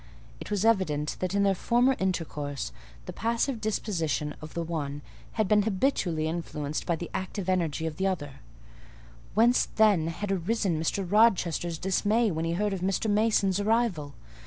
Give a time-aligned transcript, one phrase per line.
[0.39, 2.71] It was evident that in their former intercourse,
[3.05, 7.97] the passive disposition of the one had been habitually influenced by the active energy of
[7.97, 8.39] the other:
[9.35, 11.05] whence then had arisen Mr.
[11.07, 13.07] Rochester's dismay when he heard of Mr.
[13.07, 14.15] Mason's arrival?